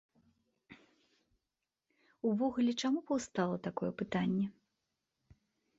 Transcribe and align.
Увогуле 2.31 2.71
чаму 2.85 2.99
паўстала 3.11 3.57
такое 3.69 3.91
пытанне? 4.03 4.45